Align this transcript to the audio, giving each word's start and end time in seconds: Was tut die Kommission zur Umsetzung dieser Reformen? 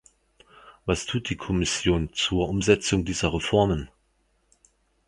Was 0.87 1.05
tut 1.05 1.29
die 1.29 1.35
Kommission 1.37 2.09
zur 2.13 2.49
Umsetzung 2.49 3.05
dieser 3.05 3.31
Reformen? 3.35 3.87